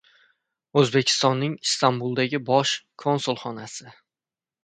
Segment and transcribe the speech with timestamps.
[0.81, 2.73] O‘zbekistonning Istanbuldagi Bosh
[3.05, 3.93] konsulxonasi